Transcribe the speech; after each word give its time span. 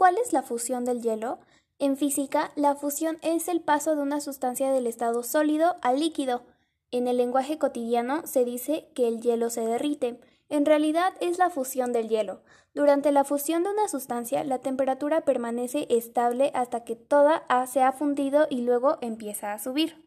¿Cuál 0.00 0.16
es 0.16 0.32
la 0.32 0.40
fusión 0.40 0.86
del 0.86 1.02
hielo? 1.02 1.40
En 1.78 1.98
física, 1.98 2.52
la 2.56 2.74
fusión 2.74 3.18
es 3.20 3.48
el 3.48 3.60
paso 3.60 3.94
de 3.94 4.00
una 4.00 4.22
sustancia 4.22 4.72
del 4.72 4.86
estado 4.86 5.22
sólido 5.22 5.76
al 5.82 6.00
líquido. 6.00 6.42
En 6.90 7.06
el 7.06 7.18
lenguaje 7.18 7.58
cotidiano 7.58 8.26
se 8.26 8.46
dice 8.46 8.88
que 8.94 9.08
el 9.08 9.20
hielo 9.20 9.50
se 9.50 9.60
derrite. 9.60 10.18
En 10.48 10.64
realidad 10.64 11.12
es 11.20 11.36
la 11.36 11.50
fusión 11.50 11.92
del 11.92 12.08
hielo. 12.08 12.40
Durante 12.72 13.12
la 13.12 13.24
fusión 13.24 13.62
de 13.62 13.68
una 13.68 13.88
sustancia, 13.88 14.42
la 14.42 14.60
temperatura 14.60 15.20
permanece 15.20 15.86
estable 15.90 16.50
hasta 16.54 16.82
que 16.82 16.96
toda 16.96 17.44
se 17.66 17.82
ha 17.82 17.92
fundido 17.92 18.46
y 18.48 18.62
luego 18.62 18.96
empieza 19.02 19.52
a 19.52 19.58
subir. 19.58 20.02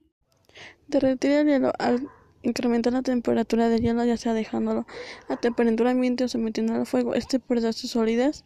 Derretir 0.87 1.33
el 1.33 1.47
hielo 1.47 1.71
al 1.77 2.09
incrementar 2.41 2.93
la 2.93 3.03
temperatura 3.03 3.69
del 3.69 3.81
hielo, 3.81 4.03
ya 4.03 4.17
sea 4.17 4.33
dejándolo 4.33 4.87
a 5.27 5.37
temperatura 5.37 5.91
ambiente 5.91 6.23
o 6.23 6.27
sometiéndolo 6.27 6.79
al 6.79 6.87
fuego, 6.87 7.13
este 7.13 7.39
perderá 7.39 7.73
su 7.73 7.87
solidez 7.87 8.43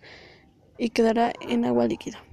y 0.78 0.90
quedará 0.90 1.34
en 1.42 1.66
agua 1.66 1.86
líquida. 1.88 2.24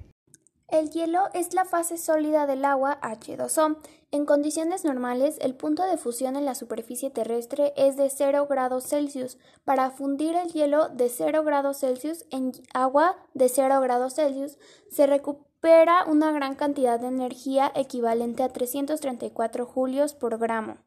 El 0.67 0.89
hielo 0.89 1.29
es 1.33 1.53
la 1.53 1.63
fase 1.63 1.97
sólida 1.97 2.47
del 2.47 2.65
agua 2.65 2.99
H2O. 3.01 3.77
En 4.11 4.25
condiciones 4.25 4.83
normales, 4.83 5.37
el 5.39 5.53
punto 5.53 5.83
de 5.83 5.97
fusión 5.97 6.35
en 6.35 6.45
la 6.45 6.55
superficie 6.55 7.11
terrestre 7.11 7.71
es 7.77 7.97
de 7.97 8.09
0 8.09 8.47
grados 8.49 8.87
Celsius. 8.87 9.37
Para 9.63 9.91
fundir 9.91 10.35
el 10.35 10.51
hielo 10.51 10.89
de 10.89 11.09
0 11.09 11.43
grados 11.43 11.79
Celsius 11.79 12.25
en 12.31 12.51
agua 12.73 13.15
de 13.33 13.47
0 13.47 13.79
grados 13.81 14.15
Celsius, 14.15 14.57
se 14.89 15.05
recupera 15.05 16.03
una 16.05 16.31
gran 16.31 16.55
cantidad 16.55 16.99
de 16.99 17.07
energía 17.07 17.71
equivalente 17.75 18.41
a 18.41 18.49
334 18.49 19.65
julios 19.65 20.15
por 20.15 20.37
gramo. 20.39 20.77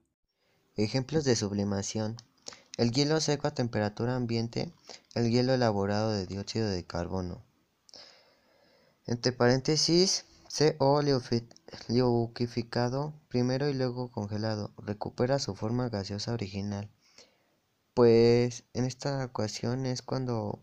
Ejemplos 0.75 1.25
de 1.25 1.37
sublimación. 1.37 2.17
El 2.77 2.91
hielo 2.93 3.20
seco 3.20 3.48
a 3.48 3.55
temperatura 3.55 4.17
ambiente, 4.17 4.73
el 5.15 5.31
hielo 5.31 5.55
elaborado 5.55 6.12
de 6.12 6.27
dióxido 6.27 6.69
de 6.69 6.84
carbono. 6.84 7.47
Entre 9.09 9.33
paréntesis, 9.33 10.27
CO 10.51 11.01
liuquificado 11.89 13.15
primero 13.28 13.70
y 13.70 13.73
luego 13.73 14.11
congelado, 14.11 14.75
recupera 14.77 15.39
su 15.39 15.55
forma 15.55 15.89
gaseosa 15.89 16.34
original. 16.34 16.91
Pues 17.95 18.65
en 18.75 18.84
esta 18.84 19.25
ecuación 19.25 19.87
es 19.87 20.03
cuando 20.03 20.62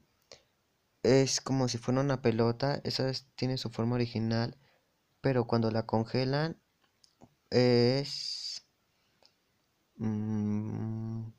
es 1.01 1.41
como 1.41 1.67
si 1.67 1.79
fuera 1.79 2.01
una 2.01 2.21
pelota, 2.21 2.81
esa 2.83 3.11
tiene 3.35 3.57
su 3.57 3.71
forma 3.71 3.95
original, 3.95 4.55
pero 5.21 5.47
cuando 5.47 5.71
la 5.71 5.87
congelan 5.87 6.55
es 7.49 8.63
mm, 9.97 11.29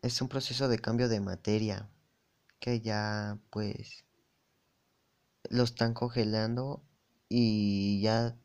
es 0.00 0.22
un 0.22 0.28
proceso 0.28 0.66
de 0.68 0.78
cambio 0.78 1.10
de 1.10 1.20
materia 1.20 1.90
que 2.58 2.80
ya 2.80 3.38
pues 3.50 4.07
lo 5.48 5.64
están 5.64 5.94
congelando 5.94 6.82
y 7.28 8.00
ya 8.00 8.36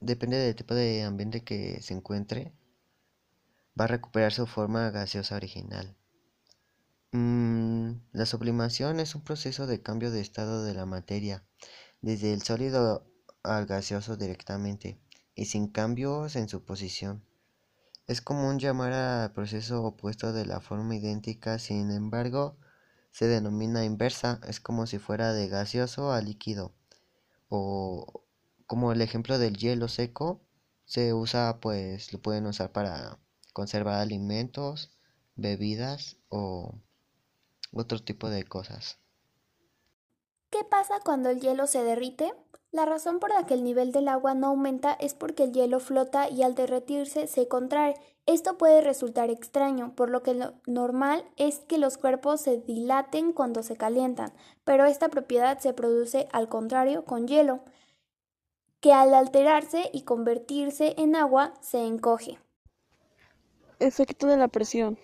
depende 0.00 0.36
del 0.36 0.54
tipo 0.54 0.74
de 0.74 1.02
ambiente 1.02 1.44
que 1.44 1.82
se 1.82 1.94
encuentre, 1.94 2.52
va 3.78 3.84
a 3.84 3.88
recuperar 3.88 4.32
su 4.32 4.46
forma 4.46 4.90
gaseosa 4.90 5.36
original. 5.36 5.96
Mm, 7.12 7.92
la 8.12 8.26
sublimación 8.26 9.00
es 9.00 9.14
un 9.14 9.22
proceso 9.22 9.66
de 9.66 9.82
cambio 9.82 10.10
de 10.10 10.20
estado 10.20 10.64
de 10.64 10.74
la 10.74 10.86
materia, 10.86 11.44
desde 12.02 12.32
el 12.32 12.42
sólido 12.42 13.06
al 13.42 13.66
gaseoso 13.66 14.16
directamente, 14.16 15.00
y 15.34 15.46
sin 15.46 15.68
cambios 15.68 16.36
en 16.36 16.48
su 16.48 16.64
posición. 16.64 17.24
Es 18.06 18.20
común 18.20 18.58
llamar 18.58 18.92
al 18.92 19.32
proceso 19.32 19.84
opuesto 19.84 20.32
de 20.32 20.46
la 20.46 20.60
forma 20.60 20.96
idéntica, 20.96 21.58
sin 21.58 21.90
embargo, 21.90 22.58
se 23.18 23.26
denomina 23.26 23.84
inversa, 23.84 24.40
es 24.46 24.60
como 24.60 24.86
si 24.86 25.00
fuera 25.00 25.32
de 25.32 25.48
gaseoso 25.48 26.12
a 26.12 26.20
líquido. 26.20 26.72
O 27.48 28.22
como 28.64 28.92
el 28.92 29.00
ejemplo 29.00 29.40
del 29.40 29.56
hielo 29.56 29.88
seco, 29.88 30.40
se 30.84 31.12
usa 31.12 31.58
pues 31.60 32.12
lo 32.12 32.22
pueden 32.22 32.46
usar 32.46 32.70
para 32.70 33.18
conservar 33.52 33.94
alimentos, 33.98 34.96
bebidas 35.34 36.18
o 36.28 36.78
otro 37.72 37.98
tipo 37.98 38.30
de 38.30 38.44
cosas. 38.44 39.00
¿Qué 40.50 40.62
pasa 40.62 41.00
cuando 41.04 41.28
el 41.30 41.40
hielo 41.40 41.66
se 41.66 41.82
derrite? 41.82 42.32
La 42.70 42.84
razón 42.84 43.18
por 43.18 43.30
la 43.30 43.46
que 43.46 43.54
el 43.54 43.64
nivel 43.64 43.92
del 43.92 44.08
agua 44.08 44.34
no 44.34 44.48
aumenta 44.48 44.92
es 44.92 45.14
porque 45.14 45.44
el 45.44 45.52
hielo 45.52 45.80
flota 45.80 46.28
y 46.28 46.42
al 46.42 46.54
derretirse 46.54 47.26
se 47.26 47.48
contrae. 47.48 47.94
Esto 48.26 48.58
puede 48.58 48.82
resultar 48.82 49.30
extraño, 49.30 49.94
por 49.94 50.10
lo 50.10 50.22
que 50.22 50.34
lo 50.34 50.52
normal 50.66 51.24
es 51.36 51.60
que 51.60 51.78
los 51.78 51.96
cuerpos 51.96 52.42
se 52.42 52.58
dilaten 52.58 53.32
cuando 53.32 53.62
se 53.62 53.78
calientan, 53.78 54.34
pero 54.64 54.84
esta 54.84 55.08
propiedad 55.08 55.58
se 55.60 55.72
produce 55.72 56.28
al 56.30 56.50
contrario 56.50 57.06
con 57.06 57.26
hielo, 57.26 57.60
que 58.80 58.92
al 58.92 59.14
alterarse 59.14 59.88
y 59.94 60.02
convertirse 60.02 60.94
en 60.98 61.16
agua 61.16 61.54
se 61.62 61.86
encoge. 61.86 62.38
Efecto 63.80 64.26
de 64.26 64.36
la 64.36 64.48
presión. 64.48 64.98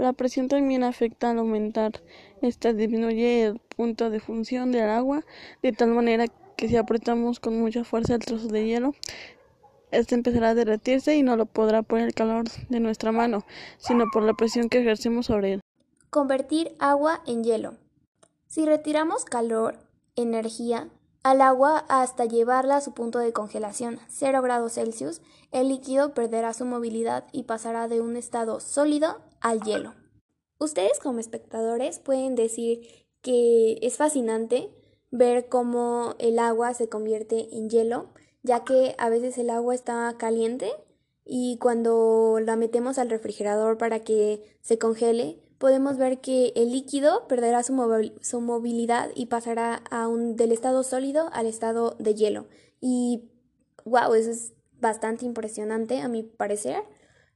La 0.00 0.14
presión 0.14 0.48
también 0.48 0.82
afecta 0.82 1.30
al 1.30 1.40
aumentar. 1.40 2.00
Esta 2.40 2.72
disminuye 2.72 3.44
el 3.44 3.58
punto 3.58 4.08
de 4.08 4.18
función 4.18 4.72
del 4.72 4.88
agua 4.88 5.26
de 5.62 5.72
tal 5.72 5.90
manera 5.90 6.24
que 6.56 6.68
si 6.68 6.78
apretamos 6.78 7.38
con 7.38 7.60
mucha 7.60 7.84
fuerza 7.84 8.14
el 8.14 8.24
trozo 8.24 8.48
de 8.48 8.64
hielo, 8.64 8.94
este 9.90 10.14
empezará 10.14 10.48
a 10.48 10.54
derretirse 10.54 11.16
y 11.16 11.22
no 11.22 11.36
lo 11.36 11.44
podrá 11.44 11.82
por 11.82 11.98
el 11.98 12.14
calor 12.14 12.46
de 12.70 12.80
nuestra 12.80 13.12
mano, 13.12 13.44
sino 13.76 14.06
por 14.10 14.22
la 14.22 14.32
presión 14.32 14.70
que 14.70 14.80
ejercemos 14.80 15.26
sobre 15.26 15.52
él. 15.52 15.60
Convertir 16.08 16.74
agua 16.78 17.20
en 17.26 17.44
hielo. 17.44 17.74
Si 18.46 18.64
retiramos 18.64 19.26
calor, 19.26 19.80
energía, 20.16 20.88
al 21.22 21.42
agua 21.42 21.84
hasta 21.90 22.24
llevarla 22.24 22.76
a 22.76 22.80
su 22.80 22.94
punto 22.94 23.18
de 23.18 23.34
congelación, 23.34 23.98
0 24.08 24.40
grados 24.40 24.72
Celsius, 24.72 25.20
el 25.52 25.68
líquido 25.68 26.14
perderá 26.14 26.54
su 26.54 26.64
movilidad 26.64 27.26
y 27.32 27.42
pasará 27.42 27.86
de 27.86 28.00
un 28.00 28.16
estado 28.16 28.60
sólido 28.60 29.18
al 29.40 29.60
hielo. 29.62 29.94
Ustedes 30.58 30.98
como 31.00 31.20
espectadores 31.20 31.98
pueden 31.98 32.34
decir 32.34 33.06
que 33.22 33.78
es 33.82 33.96
fascinante 33.96 34.70
ver 35.10 35.48
cómo 35.48 36.14
el 36.18 36.38
agua 36.38 36.74
se 36.74 36.88
convierte 36.88 37.48
en 37.56 37.68
hielo, 37.68 38.10
ya 38.42 38.64
que 38.64 38.94
a 38.98 39.08
veces 39.08 39.38
el 39.38 39.50
agua 39.50 39.74
está 39.74 40.14
caliente 40.18 40.70
y 41.24 41.58
cuando 41.58 42.38
la 42.44 42.56
metemos 42.56 42.98
al 42.98 43.10
refrigerador 43.10 43.78
para 43.78 44.00
que 44.00 44.56
se 44.60 44.78
congele, 44.78 45.38
podemos 45.58 45.98
ver 45.98 46.20
que 46.20 46.52
el 46.56 46.72
líquido 46.72 47.28
perderá 47.28 47.62
su, 47.62 47.72
movilidad 48.40 49.10
y 49.14 49.26
pasará 49.26 49.82
del 50.34 50.52
estado 50.52 50.82
sólido 50.82 51.28
al 51.32 51.46
estado 51.46 51.96
de 51.98 52.14
hielo. 52.14 52.46
Y 52.80 53.30
wow, 53.84 54.14
eso 54.14 54.30
es 54.30 54.54
bastante 54.80 55.26
impresionante 55.26 56.00
a 56.00 56.08
mi 56.08 56.22
parecer 56.22 56.82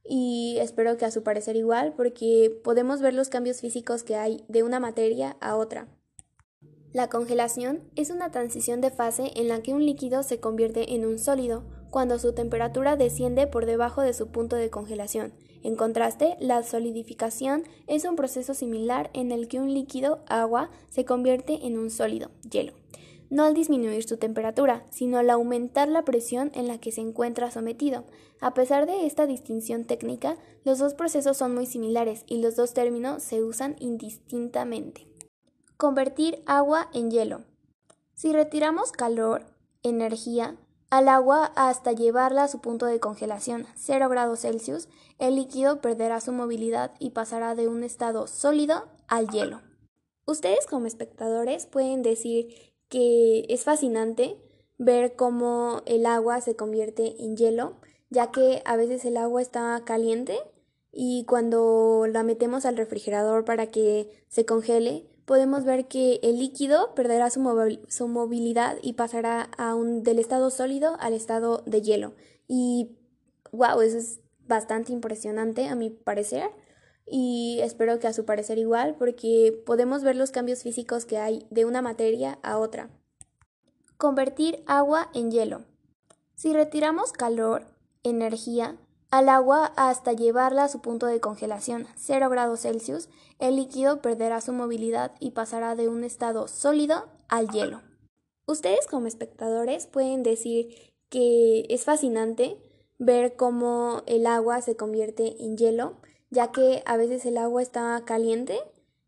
y 0.07 0.57
espero 0.59 0.97
que 0.97 1.05
a 1.05 1.11
su 1.11 1.23
parecer 1.23 1.55
igual 1.55 1.93
porque 1.95 2.59
podemos 2.63 3.01
ver 3.01 3.13
los 3.13 3.29
cambios 3.29 3.61
físicos 3.61 4.03
que 4.03 4.15
hay 4.15 4.43
de 4.47 4.63
una 4.63 4.79
materia 4.79 5.37
a 5.41 5.55
otra. 5.55 5.87
La 6.93 7.09
congelación 7.09 7.81
es 7.95 8.09
una 8.09 8.31
transición 8.31 8.79
de 8.79 8.89
fase 8.89 9.31
en 9.35 9.49
la 9.49 9.61
que 9.61 9.73
un 9.73 9.85
líquido 9.85 10.23
se 10.23 10.39
convierte 10.39 10.95
en 10.95 11.05
un 11.05 11.19
sólido 11.19 11.65
cuando 11.89 12.19
su 12.19 12.33
temperatura 12.33 12.95
desciende 12.95 13.47
por 13.47 13.65
debajo 13.65 14.01
de 14.01 14.13
su 14.13 14.27
punto 14.27 14.55
de 14.55 14.69
congelación. 14.69 15.33
En 15.61 15.75
contraste, 15.75 16.37
la 16.39 16.61
solidificación 16.61 17.63
es 17.87 18.05
un 18.05 18.15
proceso 18.15 18.53
similar 18.53 19.09
en 19.13 19.31
el 19.31 19.47
que 19.47 19.59
un 19.59 19.73
líquido, 19.73 20.23
agua, 20.27 20.69
se 20.89 21.05
convierte 21.05 21.65
en 21.65 21.77
un 21.77 21.89
sólido, 21.89 22.31
hielo. 22.49 22.73
No 23.35 23.43
al 23.43 23.53
disminuir 23.53 24.07
su 24.07 24.15
temperatura, 24.15 24.85
sino 24.91 25.17
al 25.17 25.29
aumentar 25.29 25.89
la 25.89 26.03
presión 26.03 26.51
en 26.53 26.69
la 26.69 26.77
que 26.77 26.93
se 26.93 27.01
encuentra 27.01 27.51
sometido. 27.51 28.05
A 28.39 28.53
pesar 28.53 28.85
de 28.85 29.05
esta 29.05 29.27
distinción 29.27 29.83
técnica, 29.83 30.37
los 30.63 30.79
dos 30.79 30.93
procesos 30.93 31.35
son 31.35 31.53
muy 31.53 31.65
similares 31.65 32.23
y 32.27 32.41
los 32.41 32.55
dos 32.55 32.73
términos 32.73 33.23
se 33.23 33.43
usan 33.43 33.75
indistintamente. 33.79 35.05
Convertir 35.75 36.43
agua 36.45 36.89
en 36.93 37.11
hielo. 37.11 37.43
Si 38.13 38.31
retiramos 38.31 38.93
calor, 38.93 39.43
energía, 39.83 40.55
al 40.89 41.09
agua 41.09 41.51
hasta 41.57 41.91
llevarla 41.91 42.43
a 42.43 42.47
su 42.47 42.61
punto 42.61 42.85
de 42.85 43.01
congelación, 43.01 43.65
0 43.75 44.07
grados 44.07 44.39
Celsius, 44.39 44.87
el 45.19 45.35
líquido 45.35 45.81
perderá 45.81 46.21
su 46.21 46.31
movilidad 46.31 46.93
y 46.99 47.09
pasará 47.09 47.53
de 47.53 47.67
un 47.67 47.83
estado 47.83 48.27
sólido 48.27 48.87
al 49.09 49.27
hielo. 49.27 49.59
Ustedes 50.25 50.67
como 50.67 50.87
espectadores 50.87 51.65
pueden 51.65 52.01
decir 52.01 52.74
que 52.95 53.45
es 53.49 53.65
fascinante 53.65 54.37
ver 54.77 55.17
cómo 55.17 55.81
el 55.85 56.05
agua 56.05 56.39
se 56.39 56.55
convierte 56.55 57.21
en 57.21 57.35
hielo, 57.35 57.75
ya 58.09 58.31
que 58.31 58.61
a 58.63 58.77
veces 58.77 59.03
el 59.03 59.17
agua 59.17 59.41
está 59.41 59.81
caliente 59.85 60.37
y 60.93 61.25
cuando 61.25 62.05
la 62.07 62.23
metemos 62.23 62.65
al 62.65 62.77
refrigerador 62.77 63.43
para 63.43 63.67
que 63.67 64.23
se 64.29 64.45
congele, 64.45 65.05
podemos 65.25 65.65
ver 65.65 65.89
que 65.89 66.21
el 66.23 66.39
líquido 66.39 66.95
perderá 66.95 67.29
su, 67.29 67.41
movilidad 68.07 68.77
y 68.81 68.93
pasará 68.93 69.49
del 70.01 70.19
estado 70.19 70.49
sólido 70.49 70.95
al 71.01 71.11
estado 71.11 71.63
de 71.65 71.81
hielo. 71.81 72.13
Y 72.47 72.95
wow, 73.51 73.81
eso 73.81 73.97
es 73.97 74.21
bastante 74.47 74.93
impresionante 74.93 75.67
a 75.67 75.75
mi 75.75 75.89
parecer. 75.89 76.49
Y 77.05 77.59
espero 77.61 77.99
que 77.99 78.07
a 78.07 78.13
su 78.13 78.25
parecer 78.25 78.57
igual 78.57 78.95
porque 78.97 79.61
podemos 79.65 80.03
ver 80.03 80.15
los 80.15 80.31
cambios 80.31 80.63
físicos 80.63 81.05
que 81.05 81.17
hay 81.17 81.45
de 81.49 81.65
una 81.65 81.81
materia 81.81 82.39
a 82.41 82.57
otra. 82.57 82.89
Convertir 83.97 84.63
agua 84.65 85.09
en 85.13 85.31
hielo. 85.31 85.65
Si 86.35 86.53
retiramos 86.53 87.13
calor, 87.13 87.65
energía, 88.03 88.77
al 89.11 89.29
agua 89.29 89.71
hasta 89.77 90.13
llevarla 90.13 90.65
a 90.65 90.67
su 90.67 90.81
punto 90.81 91.05
de 91.05 91.21
congelación, 91.21 91.87
0 91.95 92.29
grados 92.29 92.61
Celsius, 92.61 93.07
el 93.39 93.55
líquido 93.55 94.01
perderá 94.01 94.41
su 94.41 94.51
movilidad 94.51 95.13
y 95.19 95.31
pasará 95.31 95.75
de 95.75 95.87
un 95.87 96.03
estado 96.03 96.47
sólido 96.47 97.05
al 97.29 97.49
hielo. 97.49 97.81
Ustedes 98.47 98.87
como 98.87 99.07
espectadores 99.07 99.87
pueden 99.87 100.23
decir 100.23 100.93
que 101.09 101.65
es 101.69 101.85
fascinante 101.85 102.57
ver 102.97 103.35
cómo 103.35 104.03
el 104.05 104.27
agua 104.27 104.61
se 104.61 104.75
convierte 104.75 105.41
en 105.43 105.57
hielo, 105.57 105.97
ya 106.35 106.51
que 106.51 106.83
a 106.85 106.97
veces 106.97 107.25
el 107.25 107.37
agua 107.37 107.61
está 107.61 108.03
caliente 108.05 108.59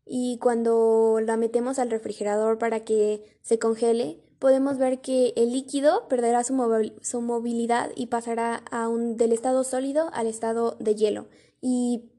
y 0.06 0.38
cuando 0.38 1.20
la 1.22 1.36
metemos 1.36 1.78
al 1.78 1.90
refrigerador 1.90 2.58
para 2.58 2.80
que 2.80 3.36
se 3.42 3.58
congele, 3.58 4.18
podemos 4.38 4.78
ver 4.78 5.00
que 5.02 5.34
el 5.36 5.52
líquido 5.52 6.08
perderá 6.08 6.42
su, 6.42 6.54
movilidad 7.20 7.90
y 7.94 8.06
pasará 8.06 8.64
a 8.70 8.88
del 8.88 9.32
estado 9.32 9.62
sólido 9.62 10.08
al 10.14 10.26
estado 10.26 10.76
de 10.80 10.94
hielo. 10.94 11.26
Y 11.60 12.10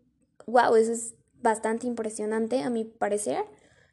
wow, 0.45 0.75
eso 0.75 0.91
es 0.91 1.15
bastante 1.41 1.87
impresionante 1.87 2.61
a 2.61 2.69
mi 2.69 2.85
parecer 2.85 3.43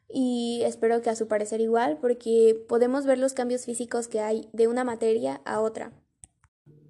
y 0.09 0.61
espero 0.65 1.01
que 1.01 1.09
a 1.09 1.15
su 1.15 1.27
parecer 1.27 1.61
igual 1.61 1.97
porque 1.99 2.63
podemos 2.69 3.07
ver 3.07 3.17
los 3.17 3.33
cambios 3.33 3.65
físicos 3.65 4.07
que 4.07 4.19
hay 4.19 4.47
de 4.53 4.67
una 4.67 4.83
materia 4.83 5.41
a 5.45 5.61
otra. 5.61 5.91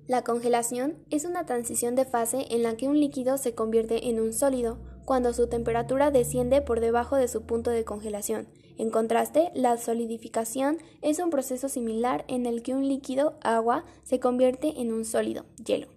La 0.08 0.24
congelación 0.24 0.96
es 1.10 1.26
una 1.26 1.46
transición 1.46 1.96
de 1.96 2.06
fase 2.06 2.46
en 2.50 2.64
la 2.64 2.78
que 2.78 2.88
un 2.88 2.98
líquido 2.98 3.38
se 3.38 3.54
convierte 3.54 4.08
en 4.08 4.22
un 4.22 4.32
sólido 4.32 4.78
cuando 5.04 5.34
su 5.34 5.48
temperatura 5.48 6.12
desciende 6.12 6.62
por 6.62 6.80
debajo 6.80 7.18
de 7.18 7.28
su 7.28 7.42
punto 7.42 7.72
de 7.72 7.84
congelación. 7.84 8.48
En 8.78 8.90
contraste, 8.90 9.52
la 9.54 9.76
solidificación 9.76 10.78
es 11.02 11.20
un 11.20 11.30
proceso 11.30 11.68
similar 11.68 12.24
en 12.30 12.46
el 12.46 12.64
que 12.64 12.74
un 12.74 12.88
líquido, 12.88 13.38
agua, 13.42 13.84
se 14.04 14.22
convierte 14.22 14.80
en 14.80 14.94
un 14.94 15.04
sólido, 15.04 15.44
hielo, 15.66 15.88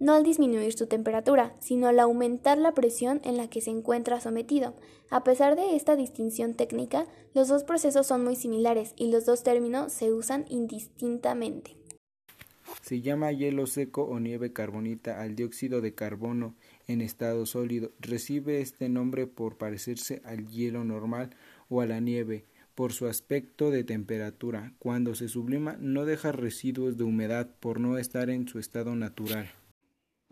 no 0.00 0.14
al 0.14 0.24
disminuir 0.24 0.72
su 0.72 0.88
temperatura, 0.88 1.54
sino 1.60 1.86
al 1.86 2.00
aumentar 2.00 2.58
la 2.58 2.74
presión 2.74 3.20
en 3.22 3.36
la 3.36 3.48
que 3.48 3.60
se 3.60 3.70
encuentra 3.70 4.20
sometido. 4.20 4.74
A 5.08 5.22
pesar 5.22 5.54
de 5.54 5.76
esta 5.76 5.94
distinción 5.94 6.54
técnica, 6.54 7.06
los 7.32 7.46
dos 7.46 7.62
procesos 7.62 8.08
son 8.08 8.24
muy 8.24 8.34
similares 8.34 8.92
y 8.96 9.12
los 9.12 9.24
dos 9.24 9.44
términos 9.44 9.92
se 9.92 10.12
usan 10.12 10.46
indistintamente. 10.48 11.81
Se 12.92 13.00
llama 13.00 13.32
hielo 13.32 13.66
seco 13.66 14.02
o 14.02 14.20
nieve 14.20 14.52
carbonita 14.52 15.22
al 15.22 15.34
dióxido 15.34 15.80
de 15.80 15.94
carbono 15.94 16.54
en 16.86 17.00
estado 17.00 17.46
sólido. 17.46 17.90
Recibe 18.00 18.60
este 18.60 18.90
nombre 18.90 19.26
por 19.26 19.56
parecerse 19.56 20.20
al 20.26 20.46
hielo 20.46 20.84
normal 20.84 21.30
o 21.70 21.80
a 21.80 21.86
la 21.86 22.00
nieve, 22.00 22.44
por 22.74 22.92
su 22.92 23.06
aspecto 23.06 23.70
de 23.70 23.82
temperatura. 23.82 24.74
Cuando 24.78 25.14
se 25.14 25.28
sublima 25.28 25.78
no 25.80 26.04
deja 26.04 26.32
residuos 26.32 26.98
de 26.98 27.04
humedad 27.04 27.48
por 27.60 27.80
no 27.80 27.96
estar 27.96 28.28
en 28.28 28.46
su 28.46 28.58
estado 28.58 28.94
natural. 28.94 29.50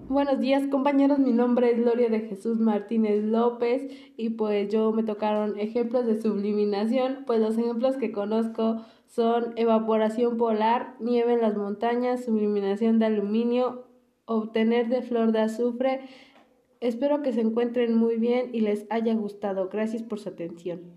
Buenos 0.09 0.41
días 0.41 0.67
compañeros, 0.69 1.19
mi 1.19 1.33
nombre 1.33 1.71
es 1.71 1.79
Gloria 1.79 2.09
de 2.09 2.21
Jesús 2.21 2.59
Martínez 2.59 3.23
López 3.23 3.91
y 4.17 4.31
pues 4.31 4.69
yo 4.73 4.93
me 4.93 5.03
tocaron 5.03 5.59
ejemplos 5.59 6.07
de 6.07 6.21
subliminación, 6.21 7.25
pues 7.27 7.41
los 7.41 7.57
ejemplos 7.57 7.97
que 7.97 8.13
conozco 8.13 8.85
son 9.07 9.53
evaporación 9.57 10.37
polar, 10.37 10.97
nieve 11.01 11.35
en 11.35 11.41
las 11.41 11.57
montañas, 11.57 12.25
subliminación 12.25 12.99
de 12.99 13.07
aluminio, 13.07 13.87
obtener 14.25 14.89
de 14.89 15.03
flor 15.03 15.33
de 15.33 15.41
azufre. 15.41 16.01
Espero 16.81 17.23
que 17.23 17.33
se 17.33 17.41
encuentren 17.41 17.97
muy 17.97 18.17
bien 18.17 18.51
y 18.53 18.61
les 18.61 18.87
haya 18.91 19.15
gustado. 19.15 19.69
Gracias 19.69 20.03
por 20.03 20.19
su 20.19 20.29
atención. 20.29 20.93